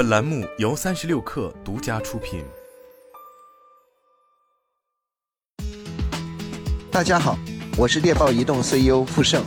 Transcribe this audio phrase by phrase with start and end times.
[0.00, 2.42] 本栏目由三十六氪独家出品。
[6.90, 7.36] 大家好，
[7.76, 9.44] 我是猎豹移动 CEO 傅盛，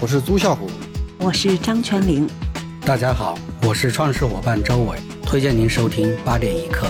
[0.00, 0.70] 我是朱啸虎，
[1.18, 2.26] 我是张泉灵。
[2.80, 6.86] 大家好，我是创始伙伴周伟，推荐您收听八点一刻。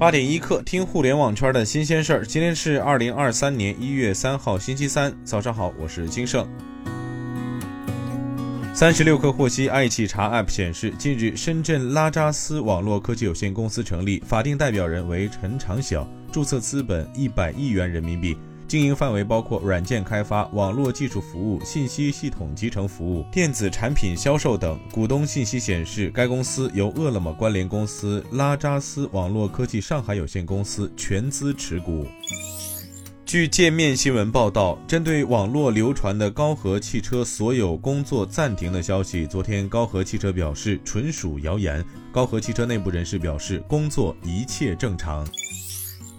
[0.00, 2.26] 八点一刻，听互联网圈的新鲜事儿。
[2.26, 6.44] 今天是二零二三年一月三号，星期三，早上好，我是金盛。
[8.76, 18.36] 三十六氪获悉，爱企查 App 显示，近日深圳拉扎斯网络科技有限公司成立，法定代表人为陈长晓，注册资本一百亿元人民币。
[18.68, 24.78] 经营范围包括软件开发、网络技术服务、信息系统集成服务、电子产品销售等。
[24.92, 32.06] 股东信息显示，该公司由饿了么关联公司拉扎斯网络科技上海有限公司全资持股。
[33.26, 41.84] 据界面新闻报道，针对网络流传的高和汽车所有工作暂停的消息，昨天高和汽车表示纯属谣言。
[42.12, 45.26] 高和汽车内部人士表示，工作一切正常。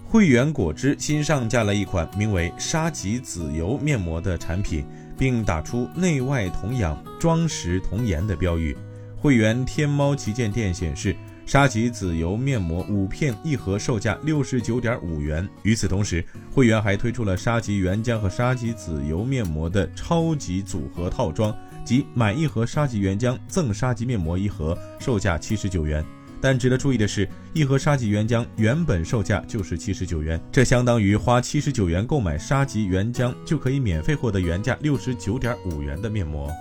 [0.04, 4.84] 汇源果汁新上架了一款名为“沙棘籽油”面膜的产品，
[5.16, 8.76] 并打出“内外同养，装实童颜”的标语。
[9.16, 11.16] 汇源天猫旗舰店显示，
[11.48, 15.48] 沙棘籽油面膜五片一盒售价六十九点五元。
[15.62, 26.04] 与此同时，会员还推出了沙棘原浆和沙棘籽油面膜的超级组合套装，即买一盒沙棘原浆赠沙棘面膜一盒，售价七十九元。
[26.38, 36.52] 但值得注意的是，一盒沙棘原浆原本售价就是七十九元，这相当于花七十九元购买沙棘原浆就可以免费获得原价六十九点五元的面膜。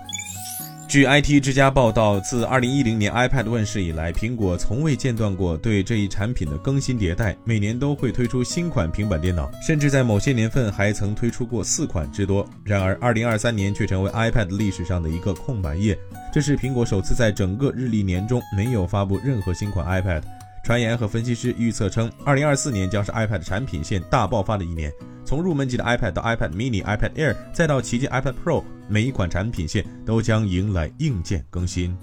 [0.88, 12.47] 据 IT 之家报道，自2010年 iPad 问世以来，苹果从未间断过对这一产品的更新迭代，每年都会推出新款平板电脑，甚至在某些年份还曾推出过四款之多。
[12.63, 15.97] 然而，2023年却成为 iPad 历史上的一个空白页。
[16.31, 20.22] 这是苹果首次在整个日历年中没有发布任何新款 iPad。
[20.63, 24.89] 传言和分析师预测称，2024年将是 iPad 产品线大爆发的一年。
[25.27, 31.93] 从入门级的 iPad 到 iPad Mini、iPad Air，再到旗舰 iPad Pro，每一款产品线都将迎来硬件更新。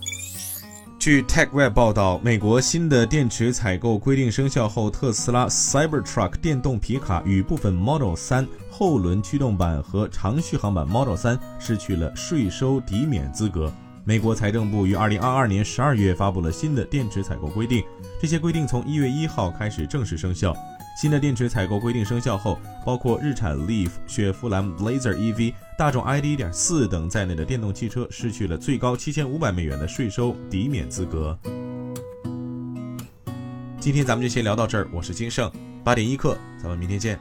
[0.98, 13.72] 据 TechWeb 报道，美国新的电池采购规定生效后，特斯拉 Cybertruck 电动皮卡与部分 Model 3后轮驱动版和长续航版 Model 3失去了税收抵免资格。
[14.06, 17.82] 美国财政部于2022年12月发布了新的电池采购规定，
[18.20, 20.54] 这些规定从1月1号开始正式生效。
[21.00, 31.36] 新的电池采购规定生效后，包括日产 Leaf、雪佛兰 Blazer EV、大众 ID.4 等在内的电动汽车失去了最高七千五百美元的税收抵免资格。
[33.81, 35.50] 今天咱们就先聊到这儿，我是金盛，
[35.82, 37.19] 八点一刻，咱们明天见。